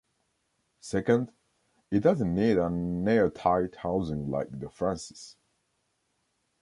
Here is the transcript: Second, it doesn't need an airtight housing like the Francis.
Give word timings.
Second, 0.79 1.31
it 1.91 1.99
doesn't 1.99 2.33
need 2.33 2.57
an 2.57 3.07
airtight 3.07 3.75
housing 3.75 4.31
like 4.31 4.47
the 4.51 4.67
Francis. 4.67 5.35